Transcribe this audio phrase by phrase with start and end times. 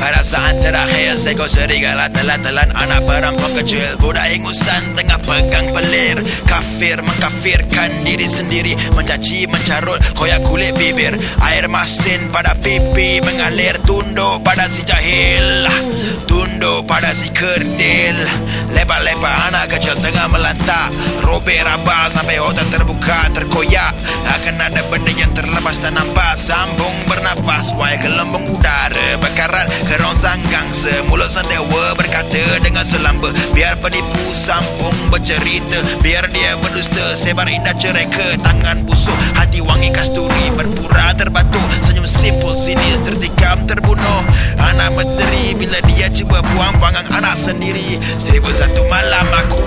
[0.00, 1.20] Pada saat terakhir.
[1.20, 4.00] Seekor serigala telah telan Anak perampok kecil.
[4.00, 6.16] Budak ingusan tengah pegang pelir.
[6.48, 8.72] Kafir mengkafirkan diri sendiri.
[8.96, 11.12] Mencaci mencarut koyak kulit bibir.
[11.44, 13.76] Air masin pada pipi mengalir.
[13.84, 15.68] Tunduk pada si jahil.
[16.24, 18.16] Tunduk pada si kerdil.
[18.72, 20.88] Lebar-lebar anak kecil tengah melantak.
[21.28, 23.92] Robek rabah sampai otak terbuka terkoyak.
[24.32, 26.40] Akan ada benda yang terlepas dan nampak.
[26.40, 34.22] Sambung bernafas Wai gelembung udara Bekarat kerongsang gangsa Mulut sendewa berkata dengan selamba Biar penipu
[34.30, 37.18] sambung bercerita Biar dia berdusta.
[37.18, 44.22] Sebar indah cereka Tangan busuk Hati wangi kasturi Berpura terbatuk Senyum simpul sinis Tertikam terbunuh.
[44.60, 48.00] Anak menteri Bila dia cuba buang pangang anak sendiri.
[48.20, 49.59] Seribu satu malam aku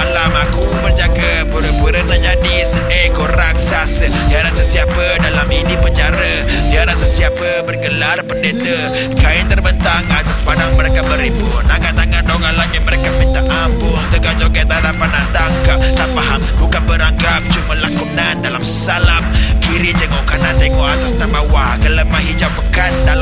[0.00, 4.08] malam aku berjaga Pura-pura nak jadi seekor raksasa.
[4.32, 6.48] Tiada sesiapa dalam ini penjara.
[6.72, 8.78] Tiada sesiapa bergelar pendeta.
[9.20, 14.00] Kain terbentang atas padang mereka berimpun Angkat tangan dongan lagi mereka minta ampun.
[14.08, 15.78] Tengah joget tak dapat nak tangkap.
[15.92, 19.20] Tak faham bukan berangkap Cuma lakonan dalam salam.
[19.60, 23.19] Kiri jenguk kanan tengok atas dan bawah Gelemah hijau pekat dalam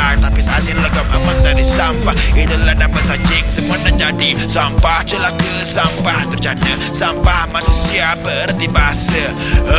[0.00, 5.00] ludah Tapi hasil legam emas dari sampah Itulah nama sajing semua dah jadi Sampah.
[5.04, 9.24] Celaka, sampah terjana Sampah manusia berarti bahasa.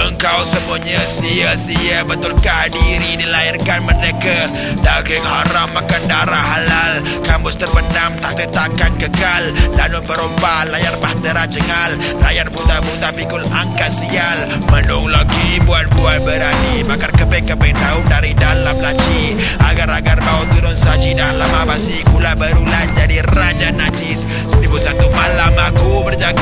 [0.07, 4.49] Engkau semuanya sia-sia Betulkah diri dilahirkan mereka?
[4.81, 6.93] Daging haram makan darah halal
[7.25, 9.43] Kamus terbenam tak takkan kekal.
[9.77, 14.39] Lanun perompa layar bahtera jengal Rakyat buta-buta pikul angkat sial.
[14.69, 19.20] Menung lagi buat-buat berani Bakar keping-keping daun dari dalam laci
[20.01, 21.13] Agar-agar bau turun saji.
[21.13, 24.25] Dah lama basi gula berulan jadi raja najis.
[24.49, 26.40] Seribu satu malam aku berjaga